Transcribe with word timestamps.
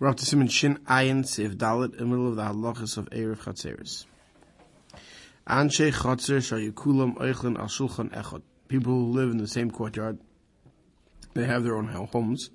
We're 0.00 0.06
up 0.06 0.16
to 0.18 0.24
Siman 0.24 0.48
Shin 0.48 0.76
Ayin 0.86 1.24
Siv 1.24 1.56
Dalit 1.56 1.94
in 1.94 1.98
the 1.98 2.04
middle 2.04 2.28
of 2.28 2.36
the 2.36 2.42
halachas 2.42 2.98
of 2.98 3.10
Erev 3.10 3.38
Chatzeris. 3.38 4.04
Anshe 5.44 5.92
Chatzer 5.92 6.38
Shayikulam 6.38 7.16
Eichlin 7.16 7.56
Shulchan 7.56 8.14
Echad. 8.14 8.42
People 8.68 8.92
who 8.92 9.10
live 9.10 9.32
in 9.32 9.38
the 9.38 9.48
same 9.48 9.72
courtyard, 9.72 10.20
they 11.34 11.46
have 11.46 11.64
their 11.64 11.76
own 11.76 11.88
homes, 11.88 12.50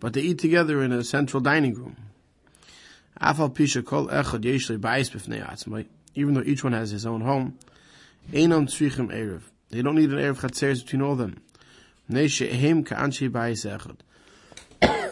but 0.00 0.14
they 0.14 0.20
eat 0.22 0.40
together 0.40 0.82
in 0.82 0.90
a 0.90 1.04
central 1.04 1.40
dining 1.40 1.74
room. 1.74 1.96
Afal 3.20 3.54
Pisha 3.54 3.86
Kol 3.86 4.08
Echad 4.08 4.40
Yeshli 4.40 4.76
Bais 4.76 5.12
Bifnei 5.12 5.48
Atzmai. 5.48 5.86
Even 6.16 6.34
though 6.34 6.42
each 6.42 6.64
one 6.64 6.72
has 6.72 6.90
his 6.90 7.06
own 7.06 7.20
home, 7.20 7.56
Einam 8.32 8.66
Tzrichim 8.66 9.14
Erev. 9.14 9.42
They 9.68 9.82
don't 9.82 9.94
need 9.94 10.10
an 10.10 10.18
Erev 10.18 10.40
Chatzeris 10.40 10.82
between 10.82 11.02
all 11.02 11.12
of 11.12 11.18
them. 11.18 11.40
Neshe 12.10 12.50
Ehem 12.50 12.84
Ka'anshe 12.84 13.30
Bais 13.30 13.64
Echad 13.64 13.98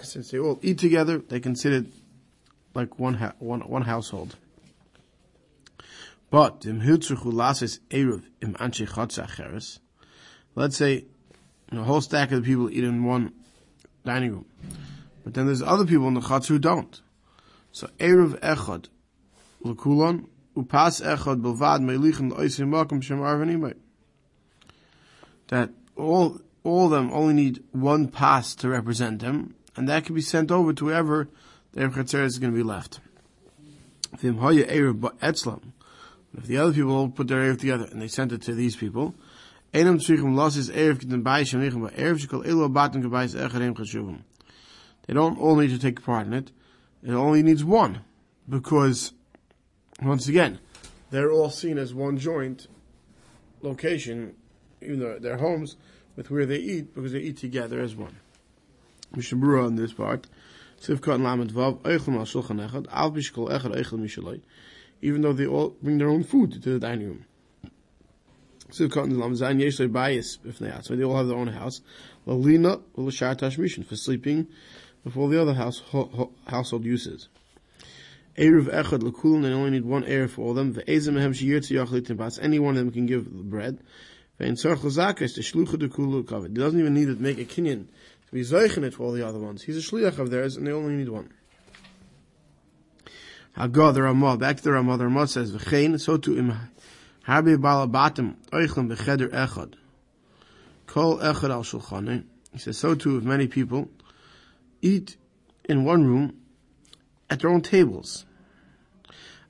since 0.08 0.30
they 0.30 0.38
all 0.38 0.58
eat 0.62 0.78
together, 0.78 1.18
they 1.18 1.40
consider 1.40 1.86
like 2.74 2.98
one 2.98 3.14
ha- 3.14 3.34
one 3.38 3.60
one 3.60 3.82
household. 3.82 4.36
But 6.30 6.66
im 6.66 6.80
lasis 6.80 7.78
im. 7.90 8.22
Let's 10.54 10.76
say 10.76 11.04
a 11.72 11.82
whole 11.82 12.00
stack 12.00 12.32
of 12.32 12.42
the 12.42 12.46
people 12.48 12.70
eat 12.70 12.84
in 12.84 13.04
one 13.04 13.32
dining 14.04 14.32
room, 14.32 14.46
but 15.24 15.34
then 15.34 15.46
there's 15.46 15.62
other 15.62 15.84
people 15.84 16.08
in 16.08 16.14
the 16.14 16.20
chutz 16.20 16.46
who 16.46 16.58
don't. 16.58 17.00
So 17.72 17.88
eruv 17.98 18.38
echad 18.40 18.86
lekulon 19.64 20.28
upas 20.56 21.02
echad 21.02 21.42
bilvad 21.42 21.82
meilichen 21.82 22.32
oisim 22.32 22.68
makom 22.70 23.02
shem 23.02 23.20
arvanimay. 23.20 23.74
That 25.48 25.70
all 25.96 26.40
all 26.64 26.86
of 26.86 26.90
them 26.90 27.10
only 27.12 27.34
need 27.34 27.62
one 27.72 28.08
pass 28.08 28.54
to 28.56 28.68
represent 28.68 29.20
them, 29.20 29.54
and 29.78 29.88
that 29.88 30.04
can 30.04 30.14
be 30.16 30.20
sent 30.20 30.50
over 30.50 30.72
to 30.72 30.86
wherever 30.86 31.28
the 31.72 31.82
Erev 31.82 32.24
is 32.24 32.40
going 32.40 32.52
to 32.52 32.56
be 32.56 32.64
left. 32.64 32.98
If 34.12 34.20
the 34.20 34.30
other 36.58 36.72
people 36.72 37.08
put 37.10 37.28
their 37.28 37.38
Erev 37.38 37.60
together 37.60 37.86
and 37.88 38.02
they 38.02 38.08
sent 38.08 38.32
it 38.32 38.42
to 38.42 38.54
these 38.54 38.74
people, 38.74 39.14
they 39.72 39.84
don't 39.84 40.00
all 45.38 45.56
need 45.56 45.70
to 45.70 45.78
take 45.78 46.04
part 46.04 46.26
in 46.26 46.32
it. 46.32 46.50
It 47.04 47.12
only 47.12 47.44
needs 47.44 47.64
one. 47.64 48.00
Because, 48.48 49.12
once 50.02 50.26
again, 50.26 50.58
they're 51.10 51.30
all 51.30 51.50
seen 51.50 51.78
as 51.78 51.94
one 51.94 52.18
joint 52.18 52.66
location, 53.62 54.34
even 54.82 54.98
though 54.98 55.20
their 55.20 55.36
homes, 55.36 55.76
with 56.16 56.32
where 56.32 56.46
they 56.46 56.56
eat, 56.56 56.92
because 56.94 57.12
they 57.12 57.20
eat 57.20 57.36
together 57.36 57.80
as 57.80 57.94
one. 57.94 58.16
Mishnah 59.14 59.38
Berurah 59.38 59.66
on 59.66 59.76
this 59.76 59.92
part. 59.92 60.26
Lamed 60.86 61.52
Vav, 61.52 61.80
Eichel 61.82 62.08
Mal 62.08 62.24
Shulchan 62.24 62.68
Echad, 62.68 62.86
Al 62.90 63.10
Bishkol 63.10 63.50
Echad 63.50 63.74
Eichel 63.74 64.40
even 65.00 65.22
though 65.22 65.32
they 65.32 65.46
all 65.46 65.76
bring 65.82 65.98
their 65.98 66.08
own 66.08 66.24
food 66.24 66.52
to 66.62 66.72
the 66.72 66.78
dining 66.78 67.06
room. 67.06 67.24
Zayin 68.70 69.90
Bayis 69.90 70.38
Bifnei 70.38 70.96
they 70.96 71.04
all 71.04 71.16
have 71.16 71.28
their 71.28 71.36
own 71.36 71.48
house. 71.48 71.80
Lalina, 72.26 72.82
Lashar 72.96 73.36
Tashmishin, 73.36 73.84
for 73.84 73.96
sleeping 73.96 74.46
before 75.04 75.28
the 75.28 75.40
other 75.40 75.54
house, 75.54 75.78
ho, 75.78 76.10
ho, 76.12 76.32
household 76.46 76.84
uses. 76.84 77.28
Echad 78.36 79.42
they 79.42 79.52
only 79.52 79.70
need 79.70 79.84
one 79.84 80.04
Erev 80.04 80.30
for 80.30 80.42
all 80.42 80.54
them. 80.54 80.74
Ve'ezem 80.74 81.14
Mehem 81.14 81.32
Shiyir 81.32 82.38
any 82.42 82.58
one 82.58 82.76
of 82.76 82.84
them 82.84 82.92
can 82.92 83.06
give 83.06 83.24
the 83.24 83.42
bread. 83.42 83.78
Ve'en 84.38 84.52
Shlucha 84.52 85.74
Dekulu 85.74 86.24
Kavod. 86.24 86.48
He 86.48 86.54
doesn't 86.54 86.78
even 86.78 86.94
need 86.94 87.06
to 87.06 87.16
make 87.16 87.38
a 87.38 87.44
kinyan 87.44 87.86
to 88.28 88.34
be 88.34 88.42
zeichen 88.42 88.84
it 88.84 88.94
for 88.94 89.04
all 89.04 89.12
the 89.12 89.26
other 89.26 89.38
ones. 89.38 89.62
He's 89.62 89.78
a 89.78 89.80
shliach 89.80 90.18
of 90.18 90.30
theirs, 90.30 90.56
and 90.56 90.66
they 90.66 90.72
only 90.72 90.94
need 90.94 91.08
one. 91.08 91.32
Hagah, 93.56 93.94
the 93.94 94.02
Ramah, 94.02 94.36
back 94.36 94.58
to 94.58 94.62
the 94.62 94.72
Ramah, 94.72 94.98
the 94.98 95.04
Ramah 95.04 95.26
says, 95.28 95.52
V'chein, 95.52 95.98
so 95.98 96.18
to 96.18 96.38
im 96.38 96.54
harbe 97.26 97.56
balabatim, 97.56 98.36
oichlem 98.52 98.94
b'cheder 98.94 99.30
echad. 99.30 99.74
Kol 100.86 101.18
echad 101.18 101.50
al 101.50 101.62
shulchane. 101.62 102.24
He 102.52 102.58
says, 102.58 102.76
so 102.76 102.94
too 102.94 103.16
if 103.16 103.24
many 103.24 103.46
people 103.46 103.88
eat 104.82 105.16
in 105.64 105.84
one 105.84 106.04
room 106.04 106.36
at 107.30 107.40
their 107.40 107.50
own 107.50 107.62
tables. 107.62 108.26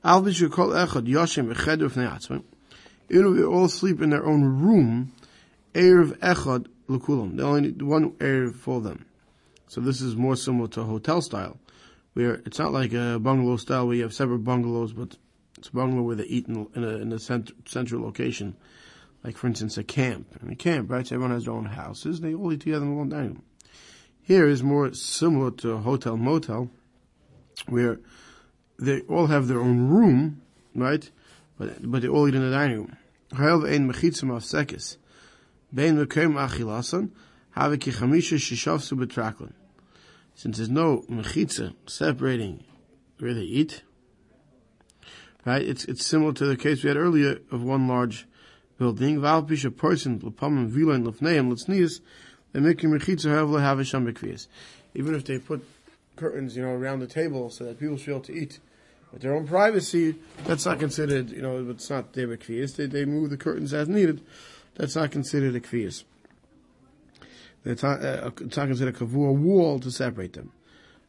Al 0.04 0.22
kol 0.22 0.31
echad 0.70 1.06
yoshem 1.08 1.52
b'cheder 1.52 1.91
v'nei 1.91 2.08
atzmim. 2.08 2.44
Even 3.10 3.32
if 3.32 3.36
they 3.38 3.44
all 3.44 3.69
sleep 3.69 4.00
in 4.00 4.10
their 4.10 4.25
own 4.25 4.44
room, 4.44 5.12
Erev 5.75 6.16
echad 6.19 6.69
Lukulam. 6.88 7.37
They 7.37 7.43
only 7.43 7.60
need 7.62 7.82
one 7.82 8.15
area 8.21 8.50
for 8.50 8.81
them. 8.81 9.04
So 9.69 9.81
this 9.81 10.00
is 10.00 10.16
more 10.16 10.37
similar 10.37 10.69
to 10.69 10.81
a 10.81 10.84
hotel 10.84 11.21
style, 11.21 11.59
where 12.15 12.34
it's 12.47 12.59
not 12.59 12.72
like 12.72 12.93
a 12.94 13.19
bungalow 13.19 13.56
style 13.56 13.87
where 13.87 13.97
you 13.97 14.03
have 14.03 14.15
separate 14.15 14.38
bungalows, 14.38 14.93
but 14.93 15.16
it's 15.59 15.69
a 15.69 15.72
bungalow 15.72 16.03
where 16.03 16.16
they 16.16 16.25
eat 16.25 16.49
in, 16.49 16.66
in 16.75 16.84
a, 16.84 16.88
in 16.88 17.12
a 17.12 17.19
cent- 17.19 17.53
central 17.66 18.03
location. 18.03 18.56
Like, 19.22 19.37
for 19.37 19.49
instance, 19.49 19.76
a 19.76 19.84
camp. 19.84 20.38
In 20.43 20.50
a 20.50 20.56
camp, 20.56 20.91
right? 20.91 21.06
So 21.06 21.16
everyone 21.16 21.34
has 21.34 21.44
their 21.44 21.54
own 21.54 21.66
houses. 21.66 22.21
They 22.21 22.34
all 22.34 22.53
eat 22.53 22.60
together 22.60 22.84
in 22.84 22.97
one 22.97 23.09
dining 23.09 23.28
room. 23.28 23.43
Here 24.22 24.47
is 24.47 24.62
more 24.62 24.93
similar 24.94 25.50
to 25.50 25.72
a 25.72 25.78
hotel 25.78 26.16
motel, 26.16 26.70
where 27.66 27.99
they 28.78 29.00
all 29.03 29.26
have 29.26 29.49
their 29.49 29.60
own 29.60 29.88
room, 29.88 30.43
right? 30.75 31.10
But, 31.59 31.91
but 31.91 32.03
they 32.03 32.09
all 32.09 32.28
eat 32.28 32.34
in 32.34 32.43
the 32.43 32.50
dining 32.50 32.76
room. 32.76 32.97
Achilasan, 33.32 33.88
have 33.88 34.99
Since 35.70 35.90
there's 40.56 40.70
no 40.70 41.04
mechitza 41.10 41.74
separating 41.86 42.64
where 43.18 43.34
they 43.34 43.42
eat, 43.42 43.82
right? 45.44 45.62
It's 45.62 45.84
it's 45.84 46.06
similar 46.06 46.32
to 46.34 46.46
the 46.46 46.56
case 46.56 46.82
we 46.82 46.88
had 46.88 46.96
earlier 46.96 47.40
of 47.50 47.62
one 47.62 47.86
large 47.86 48.26
building. 48.78 49.20
Val 49.20 49.42
pisha 49.42 49.76
person 49.76 50.20
l'pamim 50.22 50.70
vilain 50.70 51.06
l'fneim 51.06 51.50
l'tznius, 51.50 52.00
they 52.52 52.60
make 52.60 52.78
mechitza 52.78 53.60
have 53.60 53.78
a 53.78 53.82
shambekvias. 53.82 54.46
Even 54.94 55.14
if 55.14 55.26
they 55.26 55.38
put 55.38 55.62
curtains, 56.16 56.56
you 56.56 56.62
know, 56.62 56.70
around 56.70 57.00
the 57.00 57.06
table 57.06 57.50
so 57.50 57.64
that 57.64 57.78
people 57.78 57.98
should 57.98 58.06
be 58.06 58.12
able 58.12 58.20
to 58.22 58.32
eat 58.32 58.58
with 59.12 59.20
their 59.20 59.34
own 59.34 59.46
privacy, 59.46 60.14
that's 60.44 60.64
not 60.64 60.78
considered, 60.78 61.30
you 61.30 61.42
know, 61.42 61.66
it's 61.68 61.90
not 61.90 62.14
their 62.14 62.28
bekvias. 62.28 62.76
They 62.76 62.86
they 62.86 63.04
move 63.04 63.28
the 63.28 63.36
curtains 63.36 63.74
as 63.74 63.86
needed 63.86 64.22
that's 64.78 64.96
not 64.96 65.10
considered 65.10 65.54
a 65.54 65.60
kvias. 65.60 66.04
It's 67.64 67.82
not, 67.82 68.02
uh, 68.02 68.30
it's 68.40 68.56
not 68.56 68.68
considered 68.68 68.94
a 68.94 68.98
kavua 68.98 69.36
wall 69.36 69.78
to 69.80 69.90
separate 69.90 70.32
them. 70.32 70.52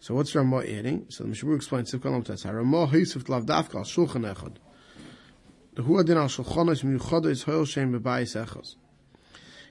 So 0.02 0.16
what's 0.16 0.34
Ramah 0.34 0.64
adding? 0.64 1.06
So 1.10 1.24
the 1.24 1.30
Mishabur 1.30 1.56
explains 1.56 1.94
Ramah 1.94 2.18
Al 2.18 2.24
Shulchan 2.24 4.34
Echad. 4.34 4.56
The 5.76 5.84
Huadin 5.84 6.18
Al 6.18 6.28
Shulchan 6.28 6.72
is 6.72 6.84
Miyuchad 6.84 7.26
is 7.28 7.70
Shem 7.70 7.94
Bebayis. 7.94 8.76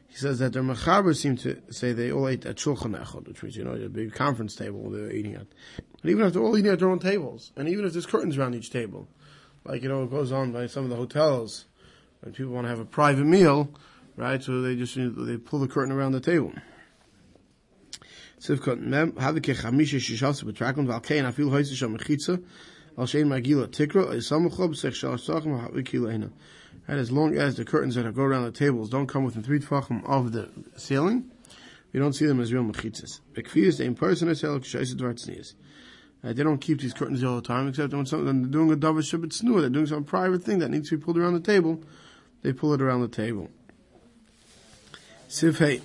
He 0.07 0.17
says 0.17 0.39
that 0.39 0.53
the 0.53 0.61
Mechaber 0.61 1.15
seem 1.15 1.37
to 1.39 1.61
say 1.71 1.93
they 1.93 2.13
all 2.13 2.29
ate 2.29 2.47
at 2.47 2.57
Shulchan 2.57 2.99
Echad, 2.99 3.27
which 3.27 3.43
means, 3.43 3.57
you 3.57 3.65
know, 3.65 3.73
a 3.73 3.89
big 3.89 4.15
conference 4.15 4.55
table 4.55 4.91
they're 4.91 5.13
eating 5.13 5.35
at. 5.35 5.47
But 6.01 6.11
even 6.11 6.25
if 6.25 6.33
they're 6.33 6.43
all 6.43 6.57
eating 6.57 6.71
at 6.71 6.79
their 6.79 6.89
own 6.89 7.01
tables, 7.01 7.53
and 7.57 7.69
even 7.69 7.85
if 7.85 7.93
there's 7.93 8.07
curtains 8.07 8.39
around 8.39 8.55
each 8.55 8.71
table, 8.71 9.09
like, 9.65 9.83
you 9.83 9.89
know, 9.89 10.05
it 10.05 10.11
goes 10.11 10.31
on 10.31 10.53
by 10.53 10.67
some 10.67 10.85
of 10.85 10.91
the 10.91 10.97
hotels, 10.97 11.67
when 12.21 12.33
people 12.33 12.53
want 12.53 12.65
to 12.65 12.69
have 12.69 12.81
a 12.81 12.85
private 12.85 13.25
meal, 13.25 13.71
right? 14.17 14.43
So 14.43 14.61
they 14.63 14.77
just 14.77 14.97
they 14.97 15.37
pull 15.37 15.61
the 15.61 15.69
curtain 15.69 15.93
around 15.93 16.13
the 16.13 16.21
table. 16.21 16.53
Sivkot 18.41 18.81
mem 18.81 19.13
havike 19.13 19.55
chamisha 19.57 19.99
shishas 19.99 20.45
betrakon 20.45 20.87
valkein 20.87 21.25
afil 21.25 21.51
hoyse 21.51 21.75
sham 21.75 21.97
mechitza 21.97 22.43
al 22.97 23.05
shein 23.05 23.27
magila 23.27 23.67
tikra 23.67 24.09
isamuchob 24.15 24.77
sech 24.77 24.93
shalasachim 24.93 25.71
havikilena. 25.71 26.31
And 26.87 26.99
as 26.99 27.11
long 27.13 27.37
as 27.37 27.57
the 27.57 27.65
curtains 27.65 27.97
that 27.97 28.13
go 28.15 28.23
around 28.23 28.45
the 28.45 28.53
tables 28.53 28.89
don't 28.89 29.07
come 29.07 29.25
within 29.25 29.43
three 29.43 29.59
tefachim 29.59 30.09
of 30.09 30.33
the 30.33 30.49
ceiling, 30.77 31.31
we 31.93 32.01
don't 32.01 32.15
see 32.15 32.27
them 32.27 32.41
as 32.41 32.53
real 32.53 32.63
mechitzas. 32.65 33.21
Bekfiyas 33.35 33.79
the 33.79 33.85
impersonal 33.85 34.35
sel 34.35 34.59
k'shayis 34.59 34.95
dvartznias. 34.95 35.55
Uh, 36.23 36.33
they 36.33 36.43
don't 36.43 36.59
keep 36.59 36.81
these 36.81 36.93
curtains 36.93 37.23
all 37.23 37.37
the 37.37 37.43
time, 37.43 37.69
except 37.69 37.93
when 37.93 38.05
something, 38.05 38.43
they're 38.43 38.51
doing 38.51 38.73
a 38.73 38.77
davar 38.77 39.03
shabbat 39.03 39.41
snur, 39.41 39.61
they're 39.61 39.71
doing 39.71 39.87
some 39.87 40.03
private 40.03 40.43
thing 40.43 40.59
that 40.59 40.69
needs 40.69 40.89
to 40.89 40.97
be 40.97 41.05
pulled 41.05 41.17
around 41.17 41.35
the 41.35 41.41
table, 41.41 41.81
they 42.43 42.53
pull 42.53 42.73
it 42.75 42.81
around 42.83 43.01
the 43.03 43.09
table. 43.09 43.51
Oichel 45.31 45.81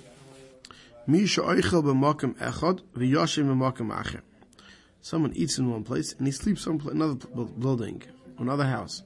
b'makim 1.08 2.34
echad 2.36 2.80
v'yashim 2.96 3.46
b'makim 3.46 3.90
acher. 3.90 4.22
Someone 5.00 5.32
eats 5.34 5.58
in 5.58 5.70
one 5.70 5.84
place 5.84 6.14
and 6.14 6.26
he 6.26 6.32
sleeps 6.32 6.66
in 6.66 6.80
another 6.90 7.14
building, 7.58 8.02
another 8.38 8.64
house. 8.64 9.02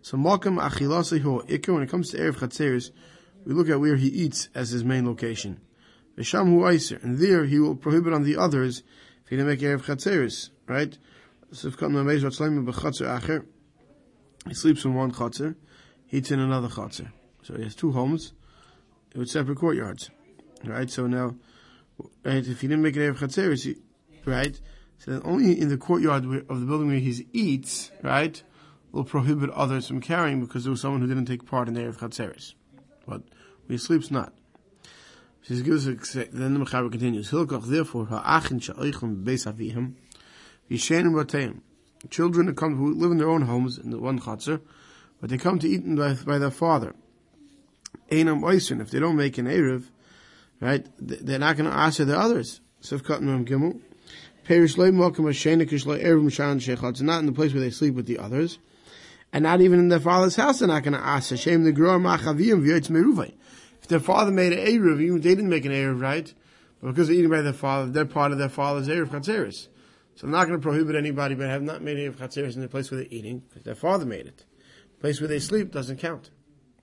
So 0.00 0.16
makim 0.16 0.58
achilase 0.58 1.20
ho 1.20 1.42
ikar. 1.48 1.74
When 1.74 1.82
it 1.82 1.90
comes 1.90 2.10
to 2.10 2.18
erev 2.18 2.36
chatzeris, 2.36 2.90
we 3.44 3.52
look 3.52 3.68
at 3.68 3.78
where 3.80 3.96
he 3.96 4.08
eats 4.08 4.48
as 4.54 4.70
his 4.70 4.84
main 4.84 5.06
location. 5.06 5.60
V'sham 6.16 6.48
hu 6.48 6.60
aiser, 6.60 7.02
and 7.02 7.18
there 7.18 7.44
he 7.44 7.58
will 7.58 7.74
prohibit 7.74 8.12
on 8.14 8.22
the 8.22 8.36
others 8.36 8.82
if 9.22 9.28
he 9.28 9.36
didn't 9.36 9.48
make 9.48 9.60
erev 9.60 9.82
chatzeris, 9.82 10.50
right? 10.66 10.96
B'chatzer 11.52 13.20
acher. 13.20 13.44
He 14.46 14.54
sleeps 14.54 14.84
in 14.84 14.94
one 14.94 15.12
chatzer, 15.12 15.56
eats 16.14 16.30
in 16.30 16.38
another 16.40 16.68
chatzer. 16.68 17.10
So 17.42 17.56
he 17.56 17.64
has 17.64 17.74
two 17.74 17.92
homes 17.92 18.32
with 19.14 19.28
separate 19.28 19.58
courtyards, 19.58 20.10
right? 20.64 20.88
So 20.90 21.06
now, 21.06 21.34
if 22.24 22.60
he 22.60 22.68
didn't 22.68 22.82
make 22.82 22.96
it 22.96 23.00
Erev 23.00 23.18
Chatzeris, 23.18 23.76
right, 24.24 24.58
So 24.98 25.12
that 25.12 25.24
only 25.24 25.60
in 25.60 25.68
the 25.68 25.76
courtyard 25.76 26.24
of 26.24 26.60
the 26.60 26.66
building 26.66 26.88
where 26.88 26.98
he 26.98 27.26
eats, 27.32 27.90
right, 28.02 28.42
will 28.92 29.04
prohibit 29.04 29.50
others 29.50 29.88
from 29.88 30.00
carrying 30.00 30.40
because 30.40 30.64
there 30.64 30.70
was 30.70 30.80
someone 30.80 31.00
who 31.00 31.06
didn't 31.06 31.26
take 31.26 31.44
part 31.46 31.68
in 31.68 31.74
the 31.74 31.80
Erev 31.80 31.98
Chatzeres. 31.98 32.54
But 33.06 33.22
he 33.68 33.76
sleeps, 33.76 34.10
not. 34.10 34.32
Then 35.46 35.62
the 35.62 36.60
Mechaber 36.64 36.90
continues, 36.90 37.30
Hilkoch, 37.30 37.66
therefore, 37.66 38.06
ha'achin 38.06 38.60
sha'oichem 38.62 39.24
beis 39.24 39.46
avihim, 39.46 39.94
yishenim 40.70 41.12
bateim. 41.12 41.60
Children 42.08 42.46
that 42.46 42.56
come 42.56 42.76
who 42.76 42.94
live 42.94 43.10
in 43.10 43.18
their 43.18 43.28
own 43.28 43.42
homes 43.42 43.76
in 43.76 43.90
the 43.90 43.98
one 43.98 44.18
chatzar, 44.20 44.60
but 45.20 45.30
they 45.30 45.38
come 45.38 45.58
to 45.58 45.68
eat 45.68 45.82
by, 45.96 46.14
by 46.14 46.38
their 46.38 46.50
father. 46.50 46.94
Einam 48.10 48.44
oisin, 48.44 48.80
if 48.80 48.90
they 48.90 49.00
don't 49.00 49.16
make 49.16 49.38
an 49.38 49.46
Erev, 49.46 49.84
right, 50.60 50.86
they're 50.98 51.38
not 51.38 51.56
going 51.56 51.70
to 51.70 51.76
answer 51.76 52.04
the 52.04 52.18
others. 52.18 52.60
Sivkat 52.82 53.20
Mem 53.20 53.44
Gimel. 53.44 53.80
Perish 54.44 54.76
loy 54.76 54.90
mokum 54.90 55.24
ha'shenik 55.24 55.86
loy 55.86 56.00
Erev 56.00 56.22
Mishan 56.22 56.60
shechatz, 56.60 57.00
not 57.00 57.20
in 57.20 57.26
the 57.26 57.32
place 57.32 57.52
where 57.52 57.62
they 57.62 57.70
sleep 57.70 57.94
with 57.94 58.06
the 58.06 58.18
others. 58.18 58.58
And 59.32 59.42
not 59.42 59.60
even 59.62 59.78
in 59.80 59.88
their 59.88 60.00
father's 60.00 60.36
house, 60.36 60.58
they're 60.58 60.68
not 60.68 60.84
going 60.84 60.94
to 60.94 61.04
ask 61.04 61.30
Hashem 61.30 61.64
the 61.64 61.72
Groa 61.72 61.98
Machaviyim 61.98 62.64
V'yotz 62.64 62.90
Meruvay. 62.90 63.32
If 63.82 63.88
their 63.88 64.00
father 64.00 64.30
made 64.30 64.52
an 64.52 64.58
Erev, 64.58 65.00
even 65.00 65.16
if 65.16 65.22
they 65.22 65.34
didn't 65.34 65.48
make 65.48 65.64
an 65.64 65.72
Erev, 65.72 66.00
right? 66.00 66.32
But 66.80 66.90
because 66.90 67.08
they're 67.08 67.16
eating 67.16 67.30
by 67.30 67.40
their 67.40 67.52
father, 67.52 67.90
they're 67.90 68.04
part 68.04 68.32
of 68.32 68.38
their 68.38 68.48
father's 68.48 68.88
Erev 68.88 69.08
Chatzeris. 69.08 69.68
So 70.14 70.26
they're 70.26 70.30
not 70.30 70.46
going 70.46 70.60
to 70.60 70.62
prohibit 70.62 70.94
anybody 70.94 71.34
but 71.34 71.48
have 71.48 71.62
not 71.62 71.82
made 71.82 71.96
Erev 71.96 72.16
Chatzeris 72.16 72.54
in 72.54 72.60
the 72.60 72.68
place 72.68 72.90
where 72.90 73.00
they're 73.00 73.08
eating, 73.10 73.40
because 73.48 73.64
their 73.64 73.74
father 73.74 74.04
made 74.04 74.26
it. 74.26 74.44
Place 75.04 75.20
where 75.20 75.28
they 75.28 75.38
sleep 75.38 75.70
doesn't 75.70 75.98
count. 75.98 76.30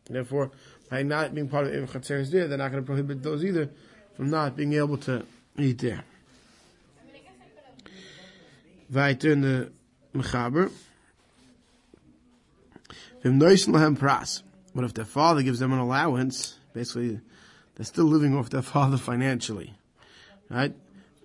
Therefore, 0.08 0.52
by 0.92 1.02
not 1.02 1.34
being 1.34 1.50
part 1.50 1.66
of 1.66 1.74
Erev 1.74 1.90
Chatzeris 1.90 2.30
there, 2.30 2.48
they're 2.48 2.56
not 2.56 2.72
going 2.72 2.84
to 2.84 2.86
prohibit 2.86 3.24
those 3.24 3.44
either 3.44 3.72
from 4.16 4.30
not 4.30 4.56
being 4.56 4.74
able 4.74 4.98
to 4.98 5.26
eat 5.58 5.80
there. 5.80 6.04
Weiter 8.94 9.32
in 9.32 9.42
the 9.42 9.72
Mechaber. 10.14 10.72
v'mnois 13.24 13.68
lehem 13.68 13.98
pras. 13.98 14.44
But 14.76 14.84
if 14.84 14.94
their 14.94 15.04
father 15.04 15.42
gives 15.42 15.58
them 15.58 15.74
an 15.74 15.80
allowance, 15.80 16.60
basically, 16.76 17.20
they're 17.74 17.86
still 17.86 18.06
living 18.06 18.38
off 18.38 18.52
their 18.52 18.62
father 18.62 18.98
financially. 18.98 19.74
Right? 20.48 20.76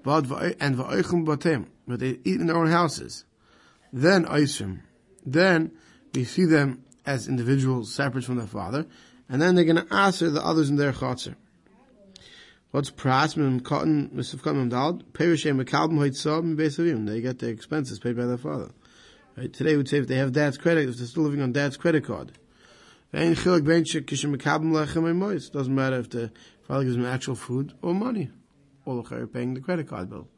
And 0.03 0.79
but 0.79 2.01
they 2.01 2.19
eat 2.25 2.41
in 2.41 2.47
their 2.47 2.57
own 2.57 2.71
houses. 2.71 3.27
Then 3.93 4.25
Aisrim. 4.25 4.81
Then 5.27 5.73
we 6.15 6.25
see 6.25 6.47
them 6.47 6.85
as 7.07 7.29
individuals 7.29 7.95
separate 7.95 8.25
from 8.25 8.37
their 8.37 8.47
father, 8.47 8.87
and 9.29 9.41
then 9.41 9.55
they're 9.55 9.65
going 9.65 9.87
to 9.87 9.95
answer 9.95 10.31
the 10.31 10.45
others 10.45 10.69
in 10.69 10.77
their 10.77 10.93
chotzer. 10.93 11.37
What's 12.73 12.91
pras 12.91 13.37
mim 13.37 13.61
cotton 13.61 14.11
misuf 14.15 14.43
cotton 14.43 14.69
dal 14.69 15.01
perishem 15.13 15.63
mekalbim 15.63 15.99
hoitzab 15.99 16.57
besavim. 16.57 17.07
They 17.07 17.21
get 17.21 17.39
their 17.39 17.51
expenses 17.51 17.99
paid 17.99 18.17
by 18.17 18.27
their 18.27 18.37
father. 18.37 18.71
Right? 19.37 19.53
Today 19.53 19.73
we 19.73 19.79
would 19.79 19.89
say 19.89 19.99
if 19.99 20.09
they 20.09 20.17
have 20.17 20.33
dad's 20.33 20.59
credit, 20.59 20.89
if 20.89 20.97
they're 20.97 21.07
still 21.07 21.23
living 21.23 21.41
on 21.41 21.53
dad's 21.53 21.77
credit 21.77 22.05
card. 22.05 22.33
It 23.13 23.23
doesn't 23.23 23.65
matter 25.75 25.99
if 25.99 26.11
the 26.11 26.33
father 26.67 26.85
gives 26.85 26.97
them 26.97 27.07
actual 27.07 27.35
food 27.35 27.73
or 27.81 27.95
money. 27.95 28.31
Or 28.85 29.03
they're 29.03 29.27
paying 29.27 29.55
the 29.55 29.61
credit 29.61 29.89
card 29.89 30.11
bill. 30.11 30.29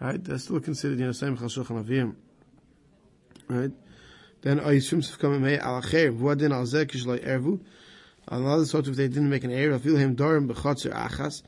Right? 0.00 0.22
They're 0.22 0.38
still 0.38 0.60
considered, 0.60 1.00
you 1.00 1.06
know, 1.06 1.12
same 1.12 1.36
chashulchan 1.36 1.84
avim. 1.84 2.14
Right? 3.48 3.72
Then 4.42 4.60
Ayishim 4.60 5.02
Sifkam 5.02 5.40
Mei 5.40 5.58
Al 5.58 5.80
Acher, 5.80 6.16
Vuadin 6.16 6.52
Al 6.52 6.66
Zek 6.66 6.88
Kishloi 6.88 7.24
Ervu. 7.24 7.60
Another 8.28 8.64
sort 8.64 8.86
of 8.86 8.96
they 8.96 9.08
didn't 9.08 9.30
make 9.30 9.44
an 9.44 9.50
error, 9.50 9.78
feel 9.78 9.96
him 9.96 10.14
Dorim 10.14 10.48
Bechotzer 10.48 10.92
Achas, 10.92 11.42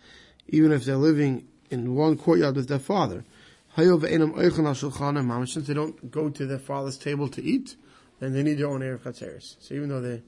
even 0.48 0.72
if 0.72 0.84
they're 0.84 0.96
living 0.96 1.46
in 1.70 1.94
one 1.94 2.16
courtyard 2.16 2.56
with 2.56 2.68
their 2.68 2.78
father. 2.78 3.24
Since 3.76 4.02
they 4.02 5.74
don't 5.74 6.10
go 6.10 6.28
to 6.30 6.46
their 6.46 6.58
father's 6.58 6.96
table 6.96 7.28
to 7.28 7.42
eat, 7.42 7.76
then 8.20 8.32
they 8.32 8.42
need 8.44 8.58
their 8.58 8.68
own 8.68 8.80
Erev 8.80 9.00
Chatzeris. 9.00 9.56
So 9.58 9.74
even 9.74 9.88
though 9.88 10.00
they're 10.00 10.22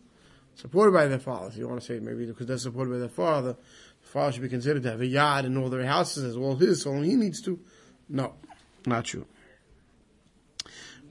supported 0.56 0.92
by 0.92 1.06
their 1.06 1.20
father, 1.20 1.48
if 1.48 1.56
you 1.56 1.68
want 1.68 1.80
to 1.80 1.86
say 1.86 2.00
maybe 2.00 2.26
because 2.26 2.46
they're 2.46 2.58
supported 2.58 2.90
by 2.90 2.98
their 2.98 3.08
father, 3.08 3.56
the 4.02 4.08
father 4.08 4.32
should 4.32 4.42
be 4.42 4.48
considered 4.48 4.82
to 4.82 4.90
have 4.90 5.00
a 5.00 5.06
yard 5.06 5.44
and 5.44 5.56
all 5.58 5.70
their 5.70 5.86
houses 5.86 6.24
as 6.24 6.36
well 6.36 6.56
his, 6.56 6.82
so 6.82 7.00
he 7.02 7.14
needs 7.14 7.40
to. 7.42 7.60
No, 8.08 8.34
not 8.84 9.04
true. 9.04 9.26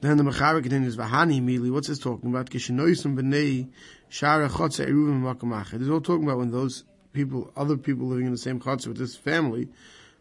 Then 0.02 0.18
the 0.18 0.24
Mechaber 0.24 0.62
continues, 0.62 0.98
Vahani 0.98 1.38
immediately, 1.38 1.72
what's 1.72 1.88
this 1.88 2.00
talking 2.00 2.30
about? 2.30 2.50
Kishinoisim 2.50 3.16
b'nei 3.18 3.70
shara 4.12 4.50
chotze 4.50 4.86
eruvim 4.88 5.22
makamach. 5.22 5.72
This 5.72 5.84
is 5.84 5.90
all 5.90 6.02
talking 6.02 6.26
about 6.26 6.38
when 6.38 6.52
those 6.52 6.84
people, 7.14 7.52
other 7.56 7.78
people 7.78 8.08
living 8.08 8.26
in 8.26 8.32
the 8.32 8.38
same 8.38 8.60
chotze 8.60 8.88
with 8.88 8.98
this 8.98 9.16
family, 9.16 9.70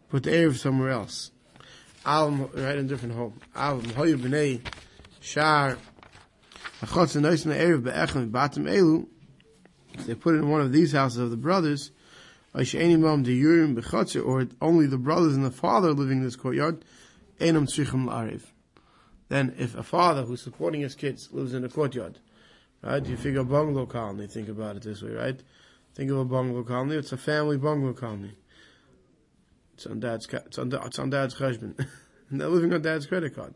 put 0.09 0.23
the 0.23 0.31
Erev 0.31 0.55
somewhere 0.55 0.89
else. 0.89 1.31
Al, 2.05 2.31
right 2.31 2.77
in 2.77 2.85
a 2.85 2.87
different 2.87 3.15
home. 3.15 3.39
Al, 3.55 3.79
mhoyu 3.79 4.17
b'nei 4.17 4.61
shar 5.19 5.77
chotze 6.81 7.21
noisim 7.21 7.53
erev 7.55 7.83
be'echem 7.83 8.31
batim 8.31 8.69
elu, 8.69 9.07
if 9.93 10.05
they 10.07 10.15
put 10.15 10.35
it 10.35 10.39
in 10.39 10.49
one 10.49 10.61
of 10.61 10.71
these 10.71 10.93
houses 10.93 11.19
of 11.19 11.31
the 11.31 11.37
brothers, 11.37 11.91
or 12.53 12.61
only 14.61 14.87
the 14.87 14.97
brothers 14.97 15.35
and 15.35 15.43
the 15.45 15.51
father 15.51 15.91
living 15.91 16.19
in 16.19 16.23
this 16.23 16.35
courtyard, 16.35 16.85
then 19.29 19.55
if 19.57 19.75
a 19.75 19.83
father 19.83 20.23
who's 20.23 20.41
supporting 20.41 20.81
his 20.81 20.95
kids 20.95 21.29
lives 21.31 21.53
in 21.53 21.63
a 21.63 21.69
courtyard, 21.69 22.19
right? 22.81 23.05
You 23.05 23.17
figure 23.17 23.41
a 23.41 23.45
bungalow 23.45 23.85
colony, 23.85 24.27
think 24.27 24.49
about 24.49 24.75
it 24.75 24.83
this 24.83 25.01
way, 25.01 25.11
right? 25.11 25.41
Think 25.95 26.11
of 26.11 26.17
a 26.17 26.25
bungalow 26.25 26.63
colony, 26.63 26.95
it's 26.95 27.11
a 27.11 27.17
family 27.17 27.57
bungalow 27.57 27.93
colony. 27.93 28.33
It's 29.73 29.85
on 29.85 29.99
dad's, 29.99 30.27
it's 30.31 30.57
on, 30.57 30.71
it's 30.73 30.99
on 30.99 31.09
dad's 31.09 31.33
husband. 31.35 31.75
and 32.29 32.39
they're 32.39 32.47
living 32.47 32.73
on 32.73 32.81
dad's 32.81 33.05
credit 33.05 33.35
card. 33.35 33.53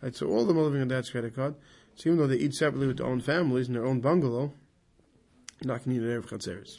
Right? 0.00 0.14
So 0.14 0.26
all 0.26 0.42
of 0.42 0.48
them 0.48 0.58
are 0.58 0.62
living 0.62 0.80
on 0.80 0.88
dad's 0.88 1.10
credit 1.10 1.36
card. 1.36 1.54
So 1.94 2.08
even 2.08 2.18
though 2.18 2.26
they 2.26 2.36
eat 2.36 2.54
separately 2.54 2.86
with 2.86 2.98
their 2.98 3.06
own 3.06 3.20
families 3.20 3.68
in 3.68 3.74
their 3.74 3.86
own 3.86 4.00
bungalow, 4.00 4.52
not 5.64 5.84
going 5.84 5.98
to 5.98 6.04
need 6.04 6.10
an 6.10 6.22
Erev. 6.22 6.78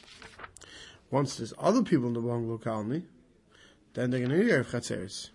Once 1.10 1.36
there's 1.36 1.54
other 1.58 1.82
people 1.82 2.08
in 2.08 2.14
the 2.14 2.20
bungalow 2.20 2.58
colony, 2.58 3.04
then 3.94 4.10
they're 4.10 4.20
going 4.20 4.30
to 4.30 4.38
need 4.38 4.50
Erev 4.50 4.66
Chatzeris. 4.66 5.30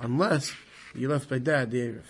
Unless 0.00 0.52
you 0.98 1.08
left 1.08 1.28
by 1.28 1.38
dad 1.38 1.70
the 1.70 1.78
Erev. 1.78 2.02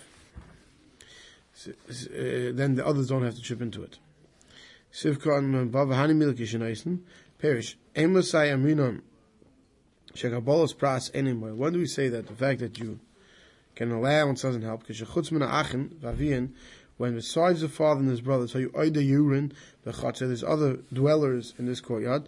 So, 1.53 1.71
uh, 1.71 2.53
then 2.53 2.75
the 2.75 2.85
others 2.85 3.07
don't 3.07 3.23
have 3.23 3.35
to 3.35 3.41
chip 3.41 3.61
into 3.61 3.83
it. 3.83 3.99
Perish. 7.39 7.77
Emosai 7.95 8.51
Aminon. 8.53 9.01
Shekabolos 10.13 10.73
Pras 10.75 11.13
anymore. 11.13 11.53
When 11.53 11.73
do 11.73 11.79
we 11.79 11.85
say 11.85 12.09
that? 12.09 12.27
The 12.27 12.33
fact 12.33 12.59
that 12.59 12.79
you 12.79 12.99
can 13.75 13.91
allowance 13.91 14.41
doesn't 14.41 14.63
help. 14.63 14.81
Because 14.81 14.99
when 16.97 17.15
besides 17.15 17.61
the 17.61 17.69
father 17.69 18.01
and 18.01 18.09
his 18.09 18.21
brother, 18.21 18.47
so 18.47 18.57
you 18.57 18.71
the 18.93 19.03
there's 20.27 20.43
other 20.43 20.79
dwellers 20.91 21.53
in 21.57 21.65
this 21.65 21.79
courtyard, 21.79 22.23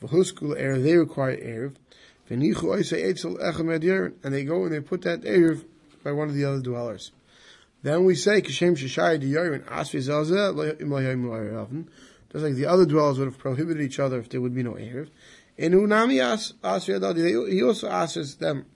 erev, 0.00 0.82
they 0.82 0.96
require 0.96 1.36
erev, 1.36 1.76
and 2.28 2.42
they 4.34 4.44
go 4.44 4.64
and 4.64 4.72
they 4.72 4.80
put 4.80 5.02
that 5.02 5.20
erev 5.22 5.64
by 6.06 6.12
one 6.12 6.28
of 6.28 6.34
the 6.34 6.44
other 6.44 6.60
dwellers. 6.60 7.10
Then 7.82 8.04
we 8.04 8.14
say, 8.14 8.40
kishem 8.40 8.76
shishai 8.76 9.18
di 9.18 9.32
yorin, 9.32 9.64
asvi 9.64 9.98
zelzeh, 9.98 10.54
just 12.30 12.44
like 12.44 12.54
the 12.54 12.66
other 12.66 12.86
dwellers 12.86 13.18
would 13.18 13.26
have 13.26 13.38
prohibited 13.38 13.82
each 13.82 13.98
other 13.98 14.20
if 14.20 14.28
there 14.28 14.40
would 14.40 14.54
be 14.54 14.62
no 14.62 14.74
erev. 14.74 15.08
In 15.56 15.72
unami 15.72 16.22
as 16.22 16.52
asvi 16.62 17.52
he 17.52 17.60
also 17.60 17.88
asks 17.88 18.34
them, 18.36 18.66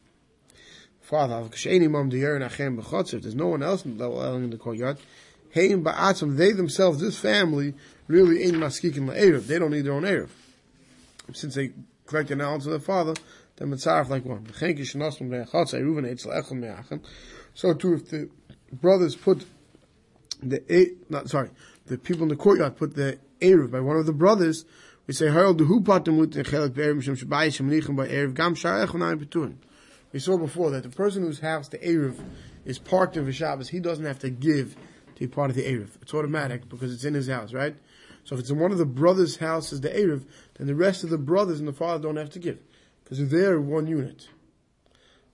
Father, 1.00 1.48
if 1.52 1.62
there's 1.62 3.34
no 3.34 3.46
one 3.46 3.62
else 3.62 3.84
in 3.84 3.96
the 3.96 4.58
courtyard, 4.60 4.98
Heim 5.54 5.84
ba'atzim, 5.84 6.36
they 6.36 6.50
themselves, 6.50 7.00
this 7.00 7.16
family, 7.16 7.74
really 8.08 8.42
ain't 8.42 8.56
maskikin 8.56 9.08
la'erev. 9.08 9.46
They 9.46 9.60
don't 9.60 9.70
need 9.70 9.82
their 9.82 9.92
own 9.92 10.02
erev. 10.02 10.30
Since 11.32 11.54
they 11.54 11.70
collect 12.06 12.28
the 12.28 12.36
knowledge 12.36 12.64
of 12.64 12.70
their 12.72 12.80
father, 12.80 13.14
then 13.60 13.70
mitzaref 13.70 14.08
like 14.08 14.24
one. 14.24 14.46
So 17.54 17.74
too, 17.74 17.94
if 17.94 18.08
the 18.08 18.30
brothers 18.72 19.14
put 19.14 19.44
the, 20.42 20.96
not, 21.10 21.28
sorry, 21.28 21.50
the 21.86 21.98
people 21.98 22.22
in 22.22 22.30
the 22.30 22.36
courtyard 22.36 22.76
put 22.76 22.96
the 22.96 23.18
erev 23.40 23.70
by 23.70 23.80
one 23.80 23.98
of 23.98 24.06
the 24.06 24.12
brothers, 24.12 24.64
we 25.06 25.12
say, 25.12 25.26
the 25.26 25.32
erev 28.14 28.34
gam 28.34 28.54
shar 28.54 28.86
echon 28.86 29.56
We 30.12 30.18
saw 30.18 30.38
before 30.38 30.70
that 30.70 30.82
the 30.82 30.88
person 30.88 31.22
whose 31.24 31.40
house 31.40 31.68
the 31.68 31.78
erev 31.78 32.18
is 32.64 32.78
parked 32.78 33.18
in 33.18 33.30
Shabbos, 33.30 33.68
he 33.68 33.80
doesn't 33.80 34.06
have 34.06 34.20
to 34.20 34.30
give 34.30 34.74
to 35.14 35.20
be 35.20 35.26
part 35.26 35.50
of 35.50 35.56
the 35.56 35.64
Erev. 35.64 35.90
It's 36.02 36.14
automatic 36.14 36.68
because 36.68 36.92
it's 36.92 37.04
in 37.04 37.14
his 37.14 37.28
house, 37.28 37.52
right? 37.52 37.74
So 38.24 38.34
if 38.34 38.40
it's 38.40 38.50
in 38.50 38.58
one 38.58 38.70
of 38.70 38.78
the 38.78 38.84
brothers' 38.84 39.38
houses, 39.38 39.80
the 39.80 39.88
Erev, 39.88 40.24
then 40.54 40.66
the 40.66 40.74
rest 40.74 41.04
of 41.04 41.10
the 41.10 41.18
brothers 41.18 41.58
and 41.58 41.66
the 41.66 41.72
father 41.72 42.02
don't 42.02 42.16
have 42.16 42.30
to 42.30 42.38
give. 42.38 42.58
Because 43.10 43.28
they're 43.28 43.60
one 43.60 43.88
unit. 43.88 44.28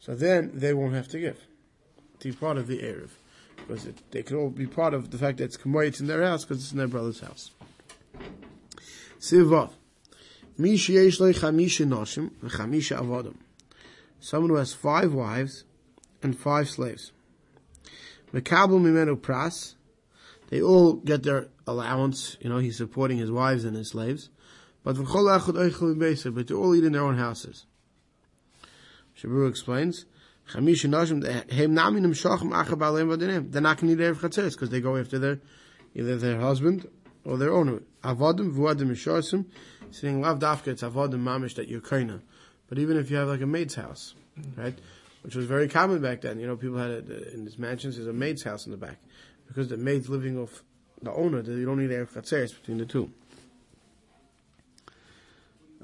So 0.01 0.15
then 0.15 0.53
they 0.55 0.73
won't 0.73 0.95
have 0.95 1.09
to 1.09 1.21
give. 1.21 1.39
To 2.21 2.31
be 2.31 2.35
part 2.35 2.57
of 2.57 2.69
the 2.69 2.79
Erev. 2.79 3.11
Because 3.57 3.85
it, 3.85 3.99
they 4.13 4.23
can 4.23 4.37
all 4.37 4.49
be 4.49 4.67
part 4.67 4.95
of 4.95 5.11
the 5.11 5.19
fact 5.19 5.39
that 5.39 5.45
it's 5.45 5.59
Kamoyit 5.59 6.01
in 6.01 6.07
their 6.07 6.23
house 6.23 6.45
because 6.45 6.63
it's 6.63 6.73
in 6.73 6.79
their 6.79 6.89
brother's 6.89 7.21
house. 7.21 7.51
Sivav. 9.21 9.73
Someone 14.21 14.51
who 14.51 14.57
has 14.57 14.73
five 14.73 15.13
wives 15.13 15.65
and 16.23 16.39
five 16.39 16.71
slaves. 16.71 17.13
Mekabel 18.33 18.81
mimenu 18.81 19.21
pras. 19.21 19.75
They 20.49 20.63
all 20.63 20.95
get 20.95 21.25
their 21.25 21.49
allowance. 21.67 22.39
You 22.41 22.49
know, 22.49 22.59
he's 22.59 22.79
supporting 22.79 23.19
his 23.19 23.31
wives 23.31 23.65
and 23.67 23.77
his 23.77 23.91
slaves. 23.91 24.31
But 24.87 24.97
but 24.99 26.47
they 26.47 26.55
all 26.55 26.77
eat 26.77 26.85
in 26.85 26.93
their 26.93 27.03
own 27.03 27.19
houses. 27.19 27.67
Shabru 29.21 29.51
explains. 29.51 30.05
They're 30.53 30.63
not 30.63 30.71
going 30.71 30.81
to 30.81 31.27
need 31.27 31.35
Erev 33.99 34.15
Chatzeres 34.21 34.53
because 34.53 34.71
they 34.71 34.81
go 34.81 34.97
after 34.97 35.19
their, 35.19 35.41
either 35.97 36.17
their 36.17 36.39
husband 36.39 36.89
or 37.25 37.37
their 37.37 37.53
owner. 37.53 37.81
Avodim, 38.05 38.55
vuadim, 38.55 38.93
mishosim, 38.93 39.47
saying 39.91 40.21
lav 40.21 40.39
dafka, 40.39 40.69
it's 40.69 40.85
avodim 40.85 41.25
mamish 41.25 41.57
that 41.57 41.67
you're 41.67 41.81
kaina. 41.81 42.21
But 42.69 42.79
even 42.79 42.97
if 42.97 43.11
you 43.11 43.17
have 43.17 43.27
like 43.27 43.41
a 43.41 43.47
maid's 43.47 43.75
house, 43.75 44.15
right? 44.55 44.79
Which 45.23 45.35
was 45.35 45.47
very 45.47 45.67
common 45.69 46.01
back 46.01 46.21
then. 46.21 46.39
You 46.39 46.47
know, 46.47 46.57
people 46.57 46.79
had 46.79 46.91
a, 46.93 46.99
uh, 46.99 47.35
in 47.35 47.45
these 47.45 47.59
mansions, 47.59 47.97
there's 47.97 48.07
a 48.07 48.13
maid's 48.13 48.45
house 48.45 48.67
in 48.67 48.71
the 48.71 48.79
back. 48.79 48.99
Because 49.49 49.67
the 49.67 49.79
maid's 49.79 50.09
living 50.09 50.39
off 50.39 50.63
the 51.03 51.13
owner, 51.13 51.43
you 51.43 51.67
don't 51.67 51.81
need 51.81 51.91
Erev 51.91 52.13
Chatzeres 52.13 52.55
between 52.55 52.79
the 52.79 52.87
two. 52.87 53.11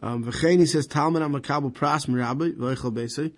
Um, 0.03 0.25
he 0.25 0.67
says, 0.67 0.89
Talmud 0.89 1.23
Amakabel 1.23 1.73
Pras 1.73 2.09
Mirabi, 2.09 2.57
Voichel 2.57 2.93
Besei, 2.93 3.33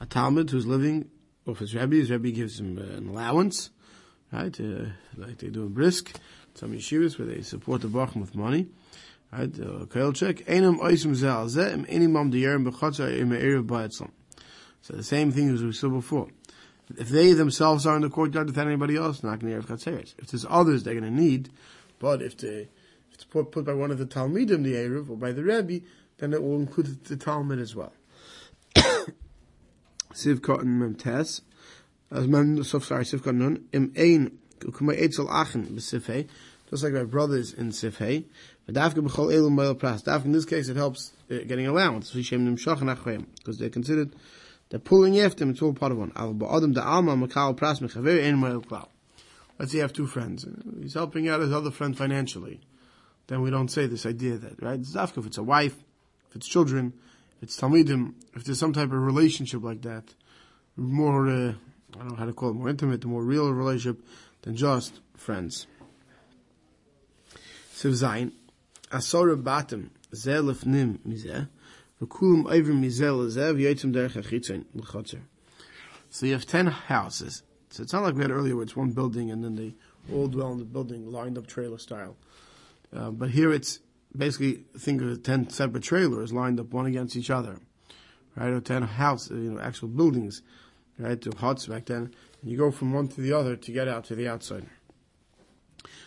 a 0.00 0.06
Talmud 0.06 0.50
who's 0.50 0.66
living 0.66 1.08
off 1.46 1.60
his 1.60 1.76
Rebbe, 1.76 1.94
his 1.94 2.10
Rebbe 2.10 2.32
gives 2.32 2.58
him 2.58 2.76
uh, 2.76 2.96
an 2.96 3.08
allowance, 3.08 3.70
right, 4.32 4.60
uh, 4.60 4.86
like 5.16 5.38
they 5.38 5.48
do 5.48 5.62
in 5.62 5.68
Brisk, 5.68 6.18
some 6.54 6.72
yeshivas 6.72 7.18
where 7.18 7.28
they 7.28 7.42
support 7.42 7.82
the 7.82 7.88
Bachim 7.88 8.16
with 8.16 8.34
money, 8.34 8.66
right, 9.32 9.48
uh, 9.60 9.86
Kail 9.86 10.12
check, 10.12 10.38
Einam 10.46 10.80
Oisim 10.80 11.14
Zel, 11.14 11.46
Zeh, 11.46 11.72
Im 11.72 11.84
Inimam 11.84 12.32
Diyerim 12.32 12.68
Bechotza, 12.68 13.16
Im 13.16 13.30
Erev 13.30 13.64
Baetzlam. 13.64 14.10
So 14.82 14.94
the 14.94 15.04
same 15.04 15.30
thing 15.30 15.50
as 15.50 15.62
we 15.62 15.72
saw 15.72 15.88
before. 15.88 16.28
If 16.96 17.10
they 17.10 17.32
themselves 17.32 17.86
are 17.86 17.94
in 17.94 18.02
the 18.02 18.10
courtyard 18.10 18.46
without 18.46 18.66
anybody 18.66 18.96
else, 18.96 19.22
not 19.22 19.38
going 19.38 19.52
to 19.52 19.60
have 19.60 19.66
Chatzeres. 19.66 20.14
If 20.18 20.32
there's 20.32 20.46
others, 20.48 20.82
they're 20.82 20.98
going 20.98 21.04
to 21.04 21.10
need, 21.10 21.50
but 22.00 22.22
if 22.22 22.36
they, 22.38 22.48
if 22.48 23.14
it's 23.14 23.24
put, 23.24 23.52
put 23.52 23.66
by 23.66 23.74
one 23.74 23.92
of 23.92 23.98
the 23.98 24.06
Talmidim, 24.06 24.64
the 24.64 24.74
Erev, 24.74 25.10
or 25.10 25.16
by 25.16 25.30
the 25.30 25.44
Rebbe, 25.44 25.84
then 26.18 26.32
it 26.32 26.42
will 26.42 26.56
include 26.56 27.04
the 27.04 27.16
Talmud 27.16 27.58
as 27.58 27.74
well. 27.74 27.92
Sivkot 30.12 30.60
and 30.60 30.80
Memtes, 30.80 31.42
as 32.10 32.68
so 32.68 32.78
sorry, 32.78 33.04
Sivkot 33.04 33.34
Nun, 33.34 33.68
Im 33.72 33.92
Ein, 33.96 34.38
Eitzel 34.60 35.28
Achen, 35.30 35.74
just 36.70 36.84
like 36.84 36.92
my 36.92 37.04
brothers 37.04 37.52
in 37.52 37.70
Sifhei. 37.70 38.24
But 38.66 38.74
Dafka 38.74 39.00
Pras. 39.78 40.04
Dafka 40.04 40.24
in 40.26 40.32
this 40.32 40.44
case 40.44 40.68
it 40.68 40.76
helps 40.76 41.12
uh, 41.30 41.38
getting 41.46 41.66
allowance. 41.66 42.12
Because 42.12 43.58
they're 43.58 43.70
considered, 43.70 44.14
they're 44.68 44.78
pulling 44.78 45.18
after 45.18 45.38
them, 45.38 45.50
it's 45.50 45.62
all 45.62 45.72
part 45.72 45.92
of 45.92 45.98
one. 45.98 46.12
Al 46.16 46.34
Pras 46.34 47.80
Ein. 47.80 48.84
Let's 49.58 49.72
say 49.72 49.78
you 49.78 49.82
have 49.82 49.92
two 49.92 50.06
friends. 50.06 50.46
He's 50.80 50.94
helping 50.94 51.28
out 51.28 51.40
his 51.40 51.52
other 51.52 51.70
friend 51.70 51.96
financially. 51.96 52.60
Then 53.26 53.42
we 53.42 53.50
don't 53.50 53.68
say 53.68 53.86
this 53.86 54.06
idea 54.06 54.36
that, 54.38 54.62
right? 54.62 54.80
Dafka 54.80 55.18
if 55.18 55.26
it's 55.26 55.38
a 55.38 55.42
wife, 55.42 55.74
if 55.74 55.87
it's 56.38 56.46
children, 56.46 56.92
if 57.38 57.42
it's 57.42 57.60
Talmidim, 57.60 58.14
if 58.34 58.44
there's 58.44 58.60
some 58.60 58.72
type 58.72 58.92
of 58.92 58.92
relationship 58.92 59.62
like 59.64 59.82
that, 59.82 60.04
more, 60.76 61.28
uh, 61.28 61.52
I 61.94 61.98
don't 61.98 62.10
know 62.10 62.14
how 62.14 62.26
to 62.26 62.32
call 62.32 62.50
it, 62.50 62.54
more 62.54 62.68
intimate, 62.68 63.04
more 63.04 63.24
real 63.24 63.52
relationship 63.52 64.04
than 64.42 64.54
just 64.54 65.00
friends. 65.16 65.66
Siv 67.74 67.90
Zayin, 67.90 68.32
Asora 68.90 69.40
Batim, 69.40 69.90
Zeh 70.14 70.40
Lefnim 70.40 70.98
Mizeh, 71.00 71.48
V'kulim 72.00 72.44
Oivim 72.44 72.80
Mizeh 72.84 73.12
Lezeh, 73.12 73.52
V'yotzim 73.56 73.92
Derech 73.92 74.22
HaChitzin, 74.22 74.64
L'chotzer. 74.74 75.22
So 76.10 76.26
you 76.26 76.34
have 76.34 76.46
ten 76.46 76.68
houses. 76.68 77.42
So 77.70 77.82
it's 77.82 77.92
not 77.92 78.04
like 78.04 78.14
we 78.14 78.22
had 78.22 78.30
earlier 78.30 78.54
where 78.54 78.62
it's 78.62 78.76
one 78.76 78.92
building 78.92 79.30
and 79.32 79.42
then 79.42 79.56
they 79.56 79.74
all 80.14 80.28
dwell 80.28 80.52
in 80.52 80.58
the 80.58 80.64
building 80.64 81.10
lined 81.10 81.36
up 81.36 81.48
trailer 81.48 81.78
style. 81.78 82.16
Uh, 82.94 83.10
but 83.10 83.30
here 83.30 83.52
it's 83.52 83.80
basically 84.18 84.64
think 84.76 85.00
of 85.00 85.22
ten 85.22 85.48
separate 85.48 85.84
trailers 85.84 86.32
lined 86.32 86.60
up 86.60 86.72
one 86.72 86.86
against 86.86 87.16
each 87.16 87.30
other, 87.30 87.58
right? 88.36 88.48
Or 88.48 88.60
ten 88.60 88.82
houses, 88.82 89.30
uh, 89.30 89.34
you 89.36 89.52
know, 89.52 89.60
actual 89.60 89.88
buildings, 89.88 90.42
right? 90.98 91.20
To 91.20 91.30
huts 91.30 91.66
back 91.66 91.86
then. 91.86 92.12
And 92.42 92.50
you 92.50 92.58
go 92.58 92.70
from 92.70 92.92
one 92.92 93.08
to 93.08 93.20
the 93.20 93.32
other 93.32 93.56
to 93.56 93.72
get 93.72 93.88
out 93.88 94.04
to 94.06 94.14
the 94.14 94.28
outside. 94.28 94.66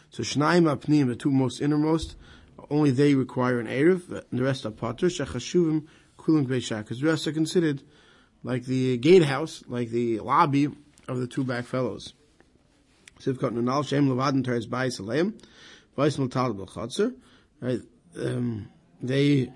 So 0.10 0.24
Shnaim 0.24 0.64
Apnim, 0.64 1.08
the 1.08 1.16
two 1.16 1.32
most 1.32 1.62
innermost, 1.62 2.16
only 2.70 2.92
they 2.92 3.16
require 3.16 3.60
an 3.60 3.68
Erev, 3.68 4.10
and 4.10 4.40
the 4.40 4.44
rest 4.44 4.66
are 4.66 4.72
Pater, 4.72 5.08
Shechashuvim, 5.08 5.88
Kulim 6.18 6.46
Beishak, 6.46 6.80
because 6.80 7.00
the 7.00 7.08
rest 7.08 7.26
are 7.28 7.32
considered 7.32 7.82
like 8.44 8.66
the 8.66 8.98
gatehouse, 8.98 9.64
like 9.68 9.90
the 9.90 10.20
lobby 10.20 10.68
of 11.08 11.20
the 11.20 11.28
two 11.28 11.44
back 11.44 11.66
fellows. 11.66 12.14
Right? 17.62 17.82
Um, 18.20 18.70
they, 19.02 19.52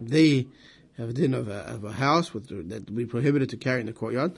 they 0.00 0.48
have 0.96 1.10
a 1.10 1.12
din 1.12 1.34
of 1.34 1.48
a, 1.48 1.66
of 1.66 1.84
a 1.84 1.92
house 1.92 2.34
with, 2.34 2.48
that 2.68 2.90
we 2.90 3.04
prohibited 3.04 3.50
to 3.50 3.56
carry 3.56 3.80
in 3.80 3.86
the 3.86 3.92
courtyard, 3.92 4.36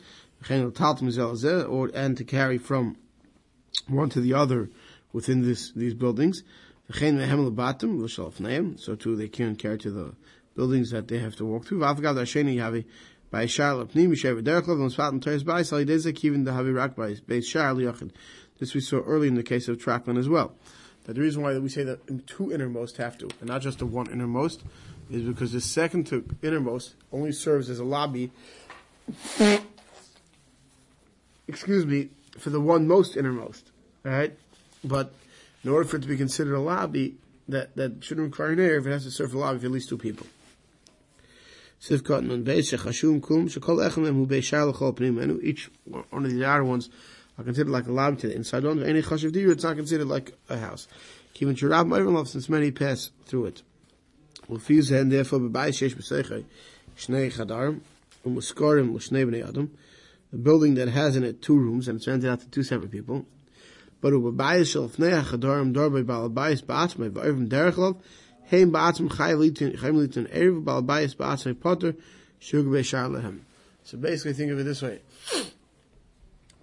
or, 0.50 1.90
and 1.94 2.16
to 2.16 2.24
carry 2.24 2.58
from 2.58 2.96
one 3.88 4.10
to 4.10 4.20
the 4.20 4.34
other 4.34 4.68
within 5.12 5.42
this, 5.42 5.72
these 5.72 5.94
buildings. 5.94 6.42
So 6.92 6.98
too 8.96 9.16
they 9.16 9.28
can 9.28 9.56
carry 9.56 9.78
to 9.78 9.90
the 9.90 10.14
buildings 10.54 10.90
that 10.90 11.08
they 11.08 11.18
have 11.18 11.34
to 11.36 11.44
walk 11.44 11.66
through. 11.66 11.80
By. 11.80 11.94
This 18.58 18.74
we 18.74 18.80
saw 18.80 19.00
early 19.00 19.28
in 19.28 19.34
the 19.34 19.42
case 19.42 19.68
of 19.68 19.78
Traklin 19.78 20.18
as 20.18 20.28
well. 20.28 20.54
But 21.04 21.16
the 21.16 21.20
reason 21.20 21.42
why 21.42 21.58
we 21.58 21.68
say 21.68 21.82
that 21.82 22.26
two 22.26 22.52
innermost 22.52 22.96
have 22.98 23.18
to, 23.18 23.28
and 23.40 23.48
not 23.48 23.62
just 23.62 23.78
the 23.78 23.86
one 23.86 24.10
innermost, 24.10 24.62
is 25.10 25.22
because 25.22 25.52
the 25.52 25.60
second 25.60 26.06
to 26.08 26.24
innermost 26.42 26.94
only 27.12 27.32
serves 27.32 27.68
as 27.68 27.78
a 27.78 27.84
lobby, 27.84 28.30
excuse 31.48 31.84
me, 31.84 32.10
for 32.38 32.50
the 32.50 32.60
one 32.60 32.86
most 32.86 33.16
innermost. 33.16 33.70
Alright? 34.06 34.38
But 34.84 35.12
in 35.64 35.70
order 35.70 35.88
for 35.88 35.96
it 35.96 36.02
to 36.02 36.08
be 36.08 36.16
considered 36.16 36.54
a 36.54 36.60
lobby, 36.60 37.16
that, 37.48 37.74
that 37.76 38.04
shouldn't 38.04 38.30
require 38.30 38.52
an 38.52 38.60
if 38.60 38.86
it 38.86 38.90
has 38.90 39.04
to 39.04 39.10
serve 39.10 39.34
a 39.34 39.38
lobby 39.38 39.58
for 39.58 39.66
at 39.66 39.72
least 39.72 39.88
two 39.88 39.98
people. 39.98 40.26
Each 41.80 42.00
one 45.84 46.24
of 46.24 46.30
the 46.30 46.44
other 46.44 46.64
ones 46.64 46.88
are 47.42 47.44
considered 47.44 47.70
like 47.70 47.86
a 47.86 47.92
lobby 47.92 48.16
to 48.18 48.28
the 48.28 48.34
inside 48.34 48.64
one. 48.64 48.82
Any 48.82 49.02
chashiv 49.02 49.32
diru, 49.32 49.50
it's 49.50 49.64
not 49.64 49.76
considered 49.76 50.08
like 50.08 50.32
a 50.48 50.56
house. 50.56 50.88
Kivin 51.34 51.56
shirab 51.56 51.86
ma'irlov, 51.88 52.28
since 52.28 52.48
many 52.48 52.70
pass 52.70 53.10
through 53.26 53.46
it. 53.46 53.62
Ulfiz 54.48 54.90
and 54.98 55.12
therefore 55.12 55.40
b'bayis 55.40 55.76
shesh 55.78 55.94
b'seichai 55.94 56.44
shnei 56.96 57.32
chadarim 57.32 57.80
u'muskorim 58.24 58.94
l'shnei 58.94 59.26
b'nei 59.26 59.46
adam. 59.46 59.70
A 60.32 60.36
building 60.36 60.74
that 60.74 60.88
has 60.88 61.16
in 61.16 61.24
it 61.24 61.42
two 61.42 61.56
rooms 61.56 61.88
and 61.88 61.98
it's 61.98 62.06
rented 62.06 62.30
out 62.30 62.40
to 62.40 62.48
two 62.48 62.62
separate 62.62 62.90
people. 62.90 63.26
But 64.00 64.12
u'b'bayis 64.12 64.72
shel 64.72 64.88
fnei 64.88 65.22
chadarim 65.22 65.72
dor 65.72 65.90
by 65.90 66.02
ba'albayis 66.02 66.64
ba'atzmai 66.64 67.10
v'oivim 67.10 67.48
derechlov 67.48 68.00
heim 68.50 68.72
ba'atzm 68.72 69.08
chayim 69.08 69.76
litin 69.78 70.28
erev 70.30 70.64
ba'albayis 70.64 71.16
ba'atzmai 71.16 71.58
potter 71.58 71.94
shug 72.38 72.66
b'shar 72.66 73.10
lehem. 73.10 73.40
So 73.84 73.98
basically 73.98 74.34
think 74.34 74.52
of 74.52 74.58
it 74.58 74.64
this 74.64 74.82
way. 74.82 75.00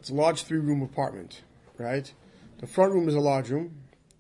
It's 0.10 0.18
a 0.18 0.20
large 0.20 0.42
three 0.42 0.58
room 0.58 0.82
apartment, 0.82 1.44
right? 1.78 2.12
The 2.58 2.66
front 2.66 2.94
room 2.94 3.08
is 3.08 3.14
a 3.14 3.20
large 3.20 3.52
room, 3.52 3.76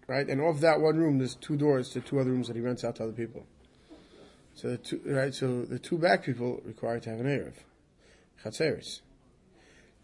right? 0.05 0.29
And 0.29 0.39
off 0.39 0.60
that 0.60 0.81
one 0.81 0.98
room, 0.98 1.17
there's 1.17 1.34
two 1.34 1.58
doors 1.58 1.89
to 1.89 2.00
two 2.00 2.19
other 2.19 2.29
rooms 2.29 2.46
that 2.46 2.55
he 2.55 2.62
rents 2.62 2.84
out 2.84 2.98
to 2.98 3.03
other 3.05 3.12
people. 3.12 3.48
So 4.53 4.69
the 4.69 4.77
two, 4.77 5.01
right? 5.03 5.34
So 5.34 5.63
the 5.63 5.79
two 5.79 5.98
back 5.98 6.24
people 6.24 6.62
require 6.63 7.00
to 7.00 7.10
have 7.10 7.19
an 7.19 7.25
erev, 7.25 7.53
chatzeris. 8.46 9.01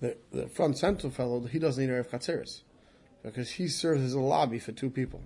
The 0.01 0.17
the 0.31 0.47
front 0.47 0.79
central 0.79 1.11
fellow, 1.11 1.41
he 1.41 1.59
doesn't 1.59 1.79
need 1.79 1.93
an 1.93 2.03
erev 2.03 2.09
chatzeris 2.09 2.61
because 3.21 3.51
he 3.51 3.67
serves 3.67 4.01
as 4.01 4.13
a 4.13 4.19
lobby 4.19 4.57
for 4.57 4.71
two 4.71 4.89
people. 4.89 5.21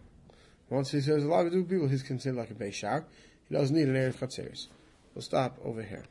Once 0.70 0.92
he 0.92 1.00
serves 1.00 1.24
a 1.24 1.28
lobby 1.30 1.52
for 1.52 1.56
two 1.56 1.64
people, 1.64 1.88
he's 1.88 2.04
considered 2.04 2.38
like 2.38 2.52
a 2.52 2.54
beishar. 2.54 3.06
He 3.48 3.56
doesn't 3.56 3.74
need 3.74 3.88
an 3.88 3.96
erev 3.96 4.18
chatzeris. 4.18 4.68
We'll 5.16 5.22
stop 5.22 5.58
over 5.64 5.84
here. 5.84 6.04